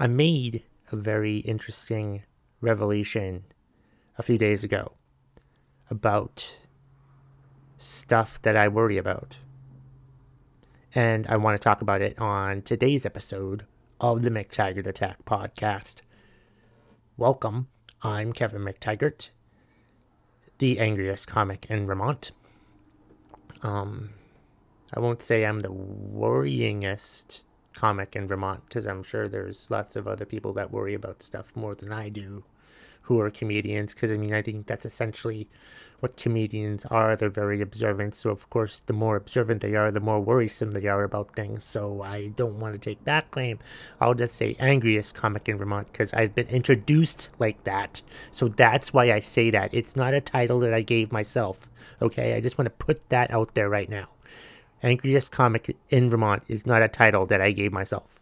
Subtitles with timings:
[0.00, 0.62] I made
[0.92, 2.22] a very interesting
[2.60, 3.42] revelation
[4.16, 4.92] a few days ago
[5.90, 6.56] about
[7.78, 9.38] stuff that I worry about.
[10.94, 13.66] And I want to talk about it on today's episode
[14.00, 16.02] of the McTaggart Attack podcast.
[17.16, 17.66] Welcome.
[18.00, 19.30] I'm Kevin McTaggart,
[20.58, 22.30] the angriest comic in Vermont.
[23.64, 24.10] Um,
[24.94, 27.40] I won't say I'm the worryingest
[27.78, 31.54] comic in Vermont because I'm sure there's lots of other people that worry about stuff
[31.54, 32.42] more than I do
[33.02, 35.48] who are comedians because I mean I think that's essentially
[36.00, 37.14] what comedians are.
[37.14, 38.16] They're very observant.
[38.16, 41.62] So of course the more observant they are, the more worrisome they are about things.
[41.62, 43.60] So I don't want to take that claim.
[44.00, 48.02] I'll just say angriest comic in Vermont because I've been introduced like that.
[48.32, 49.72] So that's why I say that.
[49.72, 51.68] It's not a title that I gave myself.
[52.02, 54.08] Okay, I just want to put that out there right now.
[54.82, 58.20] Angriest Comic in Vermont is not a title that I gave myself.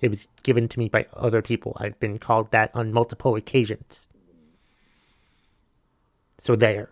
[0.00, 1.76] It was given to me by other people.
[1.78, 4.08] I've been called that on multiple occasions.
[6.38, 6.88] So there.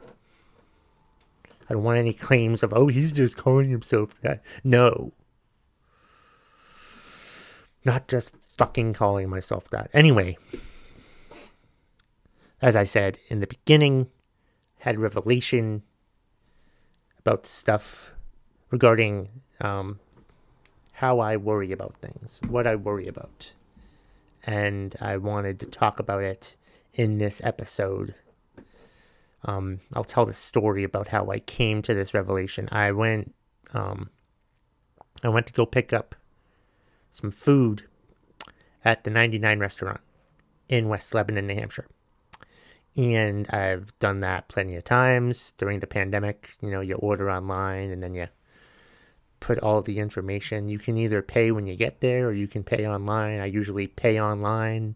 [1.68, 4.42] I don't want any claims of, oh, he's just calling himself that.
[4.64, 5.12] No.
[7.84, 9.90] Not just fucking calling myself that.
[9.92, 10.36] Anyway,
[12.60, 14.08] as I said in the beginning,
[14.80, 15.82] had revelation
[17.18, 18.12] about stuff
[18.70, 19.28] regarding
[19.60, 19.98] um,
[20.92, 23.52] how I worry about things, what I worry about.
[24.44, 26.56] And I wanted to talk about it
[26.94, 28.14] in this episode.
[29.44, 32.68] Um, I'll tell the story about how I came to this revelation.
[32.70, 33.34] I went,
[33.72, 34.10] um,
[35.22, 36.14] I went to go pick up
[37.10, 37.84] some food
[38.84, 40.00] at the 99 restaurant
[40.68, 41.86] in West Lebanon, New Hampshire.
[42.96, 46.56] And I've done that plenty of times during the pandemic.
[46.60, 48.26] You know, you order online and then you
[49.40, 50.68] put all the information.
[50.68, 53.40] You can either pay when you get there or you can pay online.
[53.40, 54.94] I usually pay online.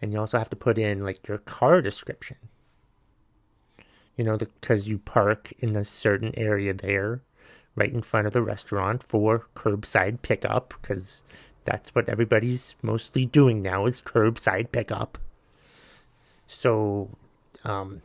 [0.00, 2.36] And you also have to put in like your car description.
[4.16, 7.22] You know, because you park in a certain area there,
[7.74, 11.22] right in front of the restaurant for curbside pickup, because
[11.64, 15.18] that's what everybody's mostly doing now is curbside pickup.
[16.46, 17.10] So,
[17.64, 18.02] um,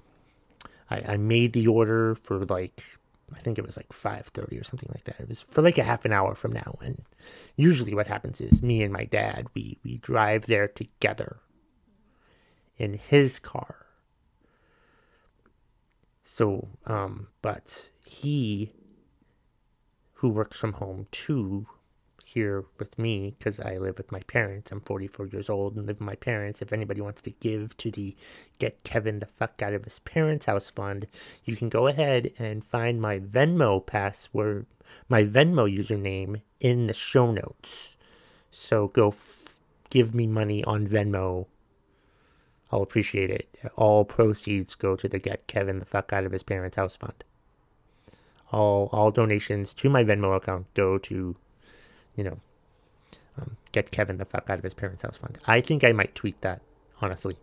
[0.90, 2.84] I, I made the order for like
[3.38, 5.20] I think it was like 5:30 or something like that.
[5.20, 7.04] It was for like a half an hour from now and
[7.56, 11.38] usually what happens is me and my dad we we drive there together
[12.78, 13.86] in his car.
[16.24, 18.72] So um but he
[20.16, 21.68] who works from home too
[22.24, 24.72] here with me because I live with my parents.
[24.72, 26.62] I'm 44 years old and live with my parents.
[26.62, 28.16] If anybody wants to give to the
[28.60, 31.08] Get Kevin the Fuck Out of His Parents House Fund,
[31.44, 34.66] you can go ahead and find my Venmo password,
[35.10, 37.98] my Venmo username in the show notes.
[38.50, 39.60] So go f-
[39.90, 41.48] give me money on Venmo.
[42.72, 43.60] I'll appreciate it.
[43.76, 47.24] All proceeds go to the Get Kevin the Fuck Out of His Parents House Fund.
[48.52, 51.36] All all donations to my Venmo account go to
[52.16, 52.40] you know,
[53.38, 55.38] um, get Kevin the fuck out of his parents' house fund.
[55.46, 56.62] I think I might tweet that,
[57.02, 57.38] honestly.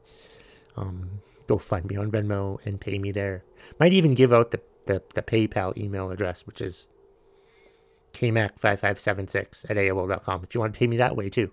[0.76, 3.42] Um, go find me on Venmo and pay me there.
[3.78, 6.86] Might even give out the, the, the PayPal email address, which is
[8.14, 10.44] kmac5576 at AOL.com.
[10.44, 11.50] If you want to pay me that way too,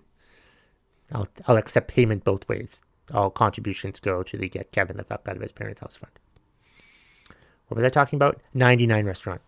[1.12, 2.80] I'll, I'll accept payment both ways.
[3.12, 6.12] All contributions go to the Get Kevin the fuck out of his parents' house fund.
[7.68, 8.40] What was I talking about?
[8.54, 9.40] 99 restaurant.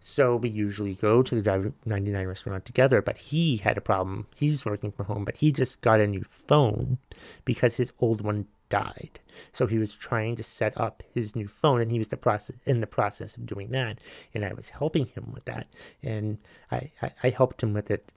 [0.00, 4.26] So we usually go to the Drive 99 restaurant together, but he had a problem.
[4.36, 6.98] He's working from home, but he just got a new phone
[7.44, 9.18] because his old one died.
[9.52, 12.56] So he was trying to set up his new phone and he was the process
[12.64, 13.98] in the process of doing that.
[14.34, 15.66] And I was helping him with that.
[16.02, 16.38] And
[16.70, 18.12] I, I, I helped him with it,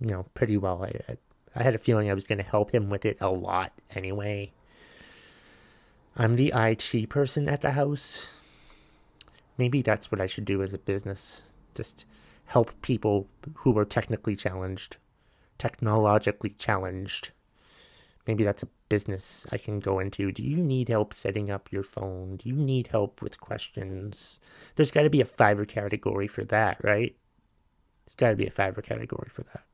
[0.00, 0.84] you know, pretty well.
[0.84, 1.16] I,
[1.54, 4.52] I had a feeling I was going to help him with it a lot anyway.
[6.16, 8.30] I'm the IT person at the house
[9.58, 11.42] maybe that's what I should do as a business.
[11.74, 12.06] Just
[12.46, 14.96] help people who are technically challenged,
[15.58, 17.32] technologically challenged.
[18.26, 20.32] Maybe that's a business I can go into.
[20.32, 22.36] Do you need help setting up your phone?
[22.36, 24.38] Do you need help with questions?
[24.76, 27.16] There's got to be a Fiverr category for that, right?
[28.06, 29.64] There's got to be a Fiverr category for that.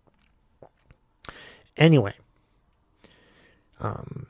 [1.76, 2.14] Anyway,
[3.80, 4.26] um,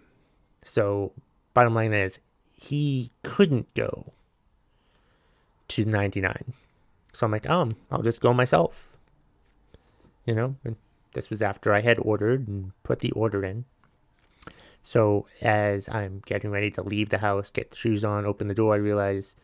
[0.64, 1.12] so
[1.52, 2.18] bottom line is
[2.52, 4.14] he couldn't go
[5.68, 6.54] to 99.
[7.12, 8.90] So I'm like, oh, I'll just go myself.
[10.26, 10.76] You know, and
[11.12, 13.64] this was after I had ordered and put the order in.
[14.82, 18.54] So as I'm getting ready to leave the house, get the shoes on, open the
[18.54, 19.34] door, I realize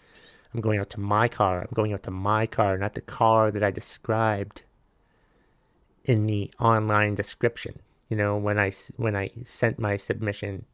[0.52, 1.60] I'm going out to my car.
[1.60, 4.62] I'm going out to my car, not the car that I described
[6.04, 7.80] in the online description.
[8.08, 10.66] You know, when I when I sent my submission,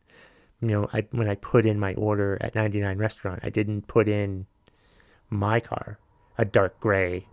[0.61, 4.09] you know, I when I put in my order at 99 restaurant, I didn't put
[4.09, 4.47] in
[5.31, 5.99] my car,
[6.39, 7.27] a dark gray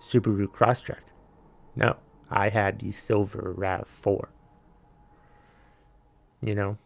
[0.00, 1.02] Subaru Crosstrek.
[1.74, 1.96] No,
[2.30, 4.28] I had the silver RAV4.
[6.42, 6.78] You know,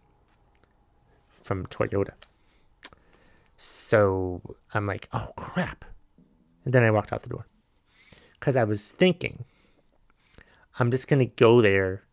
[1.28, 2.12] from Toyota.
[3.56, 4.40] So
[4.72, 5.84] I'm like, oh crap.
[6.64, 7.46] And then I walked out the door.
[8.38, 9.44] Because I was thinking,
[10.78, 12.04] I'm just going to go there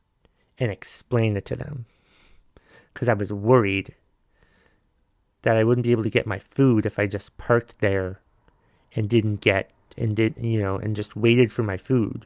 [0.58, 1.86] and explain it to them.
[2.94, 3.96] Because I was worried
[5.48, 8.20] that I wouldn't be able to get my food if I just parked there
[8.94, 12.26] and didn't get, and did, you know, and just waited for my food.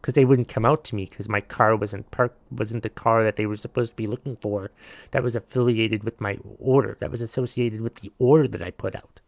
[0.00, 3.24] Because they wouldn't come out to me because my car wasn't parked, wasn't the car
[3.24, 4.70] that they were supposed to be looking for
[5.10, 8.94] that was affiliated with my order, that was associated with the order that I put
[8.94, 9.18] out.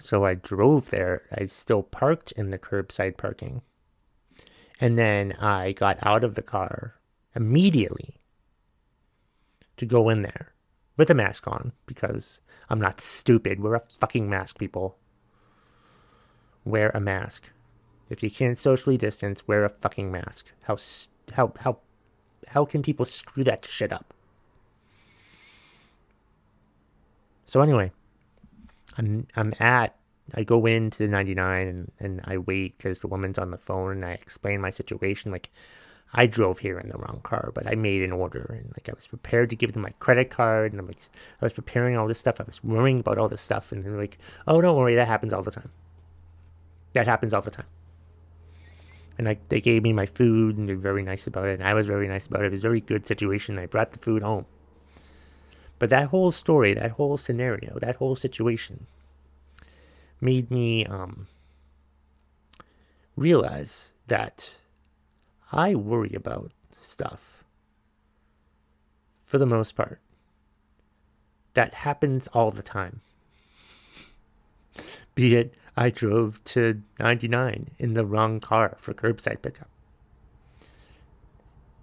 [0.00, 1.22] So I drove there.
[1.30, 3.62] I still parked in the curbside parking.
[4.80, 6.96] And then I got out of the car
[7.36, 8.18] immediately
[9.76, 10.52] to go in there
[10.96, 13.60] with a mask on because I'm not stupid.
[13.60, 14.96] Wear a fucking mask, people.
[16.64, 17.50] Wear a mask.
[18.08, 20.46] If you can't socially distance, wear a fucking mask.
[20.62, 20.76] How
[21.32, 21.78] how how
[22.48, 24.14] how can people screw that shit up?
[27.46, 27.92] So anyway,
[28.96, 29.96] I'm I'm at
[30.32, 33.92] I go into the 99 and, and I wait because the woman's on the phone
[33.92, 35.30] and I explain my situation.
[35.30, 35.50] Like,
[36.16, 38.92] I drove here in the wrong car, but I made an order and like I
[38.94, 41.00] was prepared to give them my credit card and I'm like,
[41.42, 42.40] I was preparing all this stuff.
[42.40, 45.32] I was worrying about all this stuff and they're like, oh, don't worry, that happens
[45.32, 45.70] all the time.
[46.92, 47.66] That happens all the time.
[49.18, 51.74] And like they gave me my food and they're very nice about it and I
[51.74, 52.46] was very nice about it.
[52.46, 53.58] It was a very good situation.
[53.58, 54.46] I brought the food home.
[55.80, 58.86] But that whole story, that whole scenario, that whole situation
[60.20, 61.26] made me um,
[63.16, 64.60] realize that
[65.54, 67.44] I worry about stuff
[69.22, 70.00] for the most part.
[71.54, 73.02] That happens all the time.
[75.14, 79.68] Be it I drove to 99 in the wrong car for curbside pickup.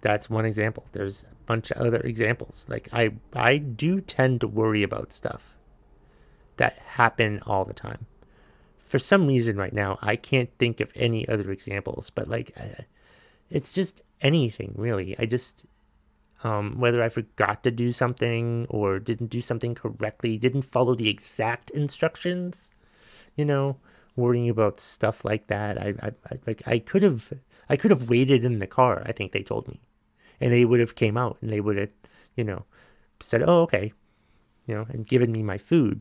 [0.02, 0.84] That's one example.
[0.92, 2.66] There's a bunch of other examples.
[2.68, 5.56] Like I I do tend to worry about stuff
[6.58, 8.06] that happen all the time
[8.92, 12.82] for some reason right now I can't think of any other examples, but like uh,
[13.52, 15.14] it's just anything really.
[15.18, 15.66] I just
[16.44, 21.08] um, whether I forgot to do something or didn't do something correctly, didn't follow the
[21.08, 22.72] exact instructions,
[23.36, 23.76] you know,
[24.16, 25.78] worrying about stuff like that.
[25.78, 27.32] I, I, I like I could have
[27.68, 29.02] I could have waited in the car.
[29.06, 29.80] I think they told me,
[30.40, 31.90] and they would have came out and they would have,
[32.36, 32.64] you know,
[33.20, 33.92] said, "Oh, okay,"
[34.66, 36.00] you know, and given me my food.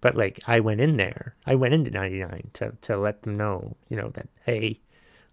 [0.00, 3.76] But like I went in there, I went into 99 to to let them know,
[3.88, 4.80] you know, that hey,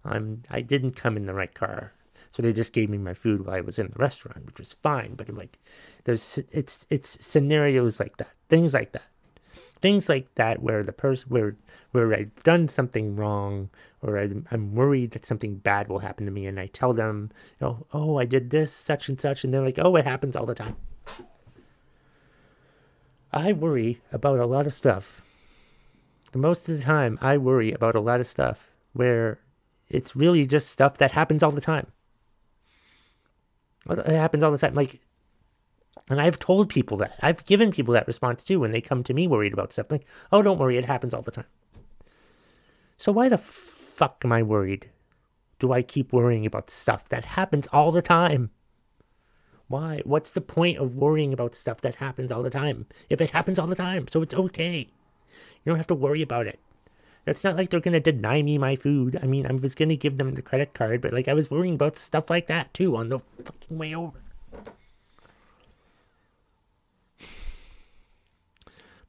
[0.08, 1.92] I'm I didn't come in the right car.
[2.30, 4.74] So they just gave me my food while I was in the restaurant, which was
[4.82, 5.14] fine.
[5.14, 5.58] But like,
[6.04, 9.08] there's it's it's scenarios like that, things like that,
[9.80, 11.56] things like that where the person where
[11.92, 13.70] where I've done something wrong
[14.02, 17.30] or I, I'm worried that something bad will happen to me, and I tell them,
[17.60, 20.36] you know, oh, I did this such and such, and they're like, oh, it happens
[20.36, 20.76] all the time.
[23.32, 25.22] I worry about a lot of stuff.
[26.32, 29.40] The most of the time, I worry about a lot of stuff where
[29.90, 31.86] it's really just stuff that happens all the time.
[33.88, 34.74] It happens all the time.
[34.74, 35.00] Like,
[36.10, 37.18] and I've told people that.
[37.22, 39.90] I've given people that response too when they come to me worried about stuff.
[39.90, 41.46] Like, oh, don't worry, it happens all the time.
[42.96, 44.90] So why the fuck am I worried?
[45.58, 48.50] Do I keep worrying about stuff that happens all the time?
[49.66, 50.00] Why?
[50.04, 52.86] What's the point of worrying about stuff that happens all the time?
[53.10, 54.88] If it happens all the time, so it's okay.
[55.64, 56.58] You don't have to worry about it.
[57.30, 59.18] It's not like they're gonna deny me my food.
[59.22, 61.74] I mean, I was gonna give them the credit card, but like I was worrying
[61.74, 64.18] about stuff like that too on the fucking way over.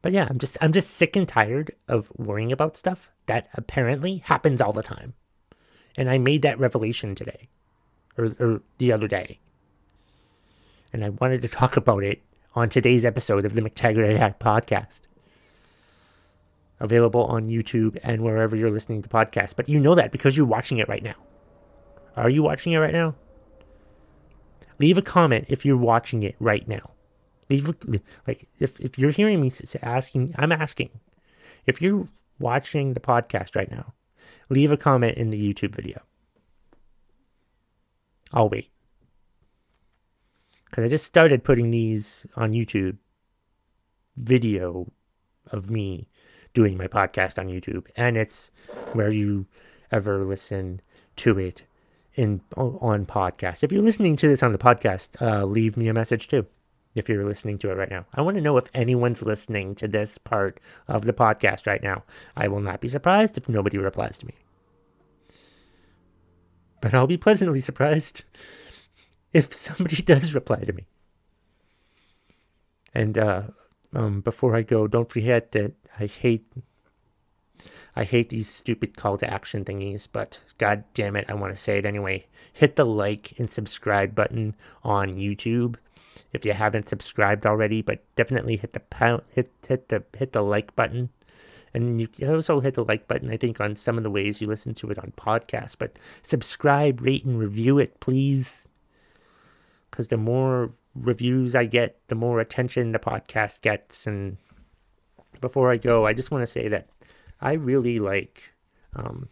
[0.02, 4.18] But yeah, I'm just I'm just sick and tired of worrying about stuff that apparently
[4.18, 5.14] happens all the time.
[5.98, 7.50] And I made that revelation today.
[8.18, 9.40] Or, or the other day
[10.92, 12.22] and I wanted to talk about it
[12.56, 15.02] on today's episode of the McTaggart Attack podcast.
[16.80, 19.56] Available on YouTube and wherever you're listening to podcasts.
[19.56, 21.16] But you know that because you're watching it right now.
[22.16, 23.16] Are you watching it right now?
[24.80, 26.92] Leave a comment if you're watching it right now.
[27.50, 27.76] Leave a,
[28.28, 30.90] like if if you're hearing me asking, I'm asking.
[31.66, 32.08] If you're
[32.40, 33.94] watching the podcast right now,
[34.50, 36.02] leave a comment in the YouTube video.
[38.32, 38.70] I'll wait
[40.70, 42.98] because I just started putting these on YouTube
[44.16, 44.92] video
[45.48, 46.09] of me
[46.54, 48.52] doing my podcast on YouTube, and it's
[48.94, 49.46] where you
[49.92, 50.82] ever listen
[51.18, 51.64] to it
[52.16, 53.64] in on podcast.
[53.64, 56.46] If you're listening to this on the podcast, uh, leave me a message too.
[56.96, 59.88] If you're listening to it right now, I want to know if anyone's listening to
[59.88, 62.04] this part of the podcast right now.
[62.36, 64.34] I will not be surprised if nobody replies to me,
[66.82, 68.24] but I'll be pleasantly surprised
[69.34, 70.86] if somebody does reply to me.
[72.94, 73.44] And uh,
[73.94, 76.46] um, before I go, don't forget that I hate
[77.96, 81.60] I hate these stupid call to action thingies, but god damn it, I want to
[81.60, 82.28] say it anyway.
[82.54, 85.76] Hit the like and subscribe button on YouTube
[86.32, 90.42] if you haven't subscribed already, but definitely hit the pound, hit hit the hit the
[90.42, 91.10] like button.
[91.74, 94.42] And you can also hit the like button, I think, on some of the ways
[94.42, 95.76] you listen to it on podcasts.
[95.78, 98.68] But subscribe, rate, and review it, please.
[99.90, 104.08] Because the more reviews I get, the more attention the podcast gets.
[104.08, 104.38] And
[105.42, 106.88] before I go, I just want to say that
[107.42, 108.52] I really like
[108.96, 109.30] um,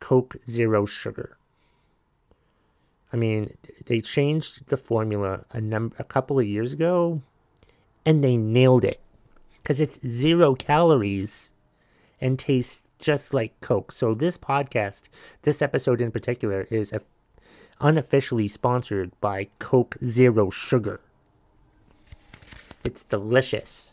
[0.00, 1.36] Coke Zero Sugar.
[3.12, 3.56] I mean,
[3.86, 7.20] they changed the formula a number a couple of years ago,
[8.06, 9.00] and they nailed it
[9.62, 11.52] because it's zero calories
[12.20, 13.92] and tastes just like Coke.
[13.92, 15.08] So this podcast,
[15.42, 17.02] this episode in particular, is a,
[17.82, 21.00] unofficially sponsored by Coke Zero Sugar.
[22.84, 23.92] It's delicious.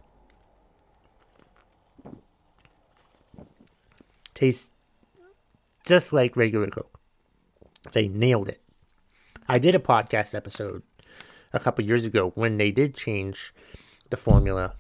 [4.34, 4.70] Tastes
[5.86, 7.00] just like regular Coke.
[7.92, 8.62] They nailed it.
[9.48, 10.84] I did a podcast episode
[11.52, 13.54] a couple years ago when they did change
[14.10, 14.76] the formula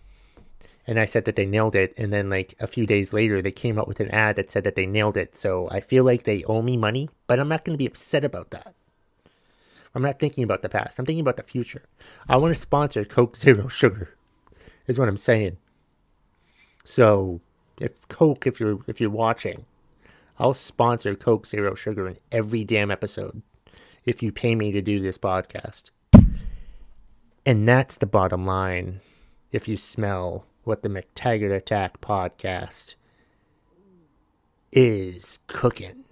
[0.89, 1.94] and I said that they nailed it.
[1.98, 4.63] And then, like a few days later, they came up with an ad that said
[4.63, 5.38] that they nailed it.
[5.38, 8.25] So I feel like they owe me money, but I'm not going to be upset
[8.25, 8.74] about that.
[9.96, 11.00] I'm not thinking about the past.
[11.00, 11.84] I'm thinking about the future.
[12.27, 14.15] I want to sponsor Coke Zero Sugar,
[14.88, 15.58] is what I'm saying.
[16.84, 17.41] So
[17.79, 19.65] if Coke, if you're if you're watching,
[20.38, 23.41] I'll sponsor Coke Zero Sugar in every damn episode
[24.05, 25.91] if you pay me to do this podcast.
[27.46, 29.01] And that's the bottom line.
[29.51, 32.96] If you smell what the McTaggart Attack podcast
[34.72, 36.05] is cooking.